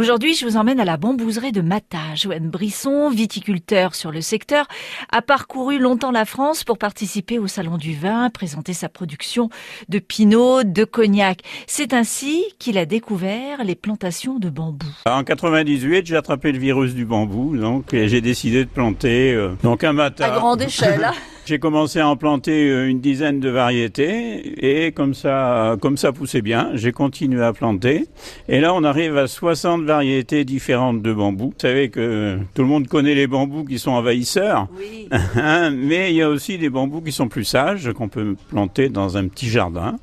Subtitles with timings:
[0.00, 2.14] Aujourd'hui, je vous emmène à la bambouserie de Mata.
[2.14, 4.66] Joanne Brisson, viticulteur sur le secteur,
[5.12, 9.50] a parcouru longtemps la France pour participer au Salon du vin, présenter sa production
[9.90, 11.42] de pinot, de cognac.
[11.66, 14.88] C'est ainsi qu'il a découvert les plantations de bambou.
[15.04, 19.84] En 98, j'ai attrapé le virus du bambou, donc j'ai décidé de planter euh, donc
[19.84, 20.32] un Mata.
[20.32, 21.10] À grande échelle.
[21.46, 26.12] J'ai commencé à en planter euh, une dizaine de variétés et comme ça, comme ça
[26.12, 28.06] poussait bien, j'ai continué à planter.
[28.48, 31.50] Et là, on arrive à 60 variétés différentes de bambous.
[31.50, 35.08] Vous savez que tout le monde connaît les bambous qui sont envahisseurs, Oui.
[35.36, 38.88] hein, mais il y a aussi des bambous qui sont plus sages, qu'on peut planter
[38.88, 39.98] dans un petit jardin,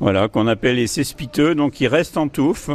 [0.00, 2.70] voilà, qu'on appelle les cespiteux, donc ils restent en touffe.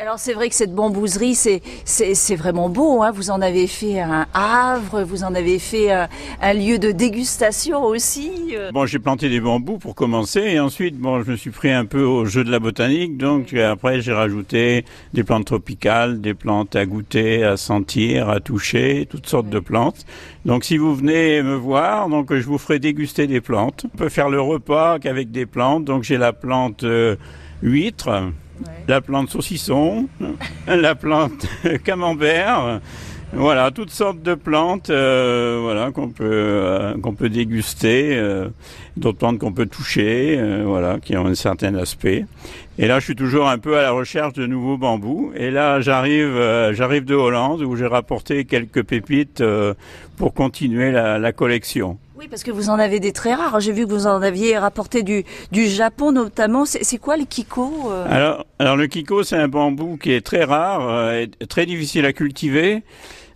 [0.00, 3.02] Alors c'est vrai que cette bambouserie, c'est vraiment beau.
[3.02, 3.10] Hein.
[3.12, 6.08] Vous en avez fait un havre, vous en avez fait un,
[6.40, 8.54] un lieu de dégustation aussi.
[8.54, 8.70] euh.
[8.72, 11.84] Bon, j'ai planté des bambous pour commencer, et ensuite, bon, je me suis pris un
[11.84, 16.34] peu au jeu de la botanique, donc euh, après j'ai rajouté des plantes tropicales, des
[16.34, 20.06] plantes à goûter, à sentir, à toucher, toutes sortes de plantes.
[20.44, 23.86] Donc si vous venez me voir, donc je vous ferai déguster des plantes.
[23.94, 25.84] On peut faire le repas qu'avec des plantes.
[25.84, 27.16] Donc j'ai la plante euh,
[27.62, 28.30] huître,
[28.86, 30.08] la plante saucisson,
[30.66, 31.46] la plante
[31.84, 32.80] camembert.
[33.34, 38.48] Voilà, toutes sortes de plantes, euh, voilà qu'on peut euh, qu'on peut déguster, euh,
[38.96, 42.24] d'autres plantes qu'on peut toucher, euh, voilà, qui ont un certain aspect.
[42.78, 45.30] Et là, je suis toujours un peu à la recherche de nouveaux bambous.
[45.36, 49.74] Et là, j'arrive euh, j'arrive de Hollande où j'ai rapporté quelques pépites euh,
[50.16, 51.98] pour continuer la, la collection.
[52.18, 53.60] Oui, parce que vous en avez des très rares.
[53.60, 56.64] J'ai vu que vous en aviez rapporté du du Japon notamment.
[56.64, 60.42] C'est quoi les kiko euh Alors, alors le kiko, c'est un bambou qui est très
[60.42, 62.82] rare, euh, et très difficile à cultiver.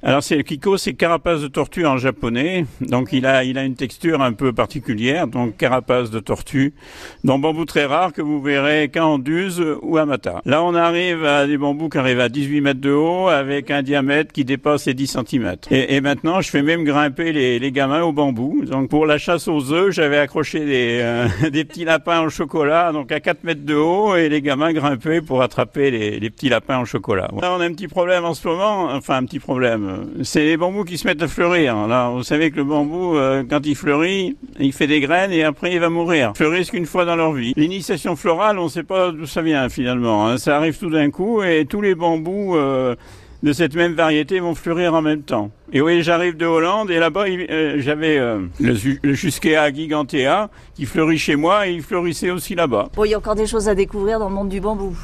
[0.05, 2.67] Alors c'est le kiko, c'est carapace de tortue en japonais.
[2.81, 6.75] Donc il a il a une texture un peu particulière, donc carapace de tortue.
[7.23, 10.43] Donc bambou très rare que vous verrez qu'en Anduze ou à Mata.
[10.45, 13.83] Là on arrive à des bambous qui arrivent à 18 mètres de haut avec un
[13.83, 15.55] diamètre qui dépasse les 10 cm.
[15.71, 18.65] Et, et maintenant je fais même grimper les, les gamins au bambou.
[18.65, 22.91] Donc pour la chasse aux œufs, j'avais accroché des, euh, des petits lapins au chocolat,
[22.91, 26.49] donc à 4 mètres de haut, et les gamins grimpaient pour attraper les, les petits
[26.49, 27.31] lapins au chocolat.
[27.41, 29.92] Là on a un petit problème en ce moment, enfin un petit problème.
[30.23, 31.87] C'est les bambous qui se mettent à fleurir.
[31.87, 35.43] Là, vous savez que le bambou, euh, quand il fleurit, il fait des graines et
[35.45, 36.33] après il va mourir.
[36.35, 37.53] Ils fleurissent qu'une fois dans leur vie.
[37.57, 40.27] L'initiation florale, on ne sait pas d'où ça vient finalement.
[40.29, 40.39] hein.
[40.39, 42.95] Ça arrive tout d'un coup et tous les bambous euh,
[43.43, 45.51] de cette même variété vont fleurir en même temps.
[45.75, 50.85] Et oui, j'arrive de Hollande et là-bas, euh, j'avais euh, le, le Jusquea gigantea qui
[50.85, 52.91] fleurit chez moi et il fleurissait aussi là-bas.
[52.95, 54.95] Bon, il y a encore des choses à découvrir dans le monde du bambou.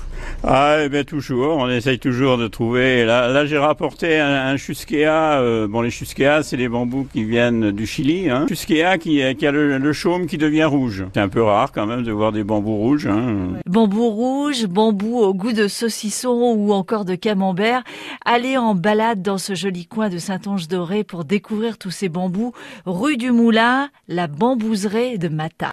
[0.45, 3.07] Ah, eh bien toujours, on essaye toujours de trouver.
[3.07, 5.41] Là, là j'ai rapporté un, un Chusquea.
[5.41, 8.29] euh, bon, les Chusquea, c'est les bambous qui viennent du Chili.
[8.29, 8.45] Hein.
[8.47, 11.07] Chusquea qui, qui a le, le chaume qui devient rouge.
[11.15, 13.07] C'est un peu rare quand même de voir des bambous rouges.
[13.07, 13.55] Hein.
[13.65, 17.85] Bambou rouge, bambou au goût de saucisson ou encore de camembert.
[18.27, 20.19] Allez en balade dans ce joli coin de
[20.59, 22.53] Saint-Onge-d'Oré pour découvrir tous ces bambous.
[22.85, 25.67] Rue du Moulin, la bambouserie de Mata.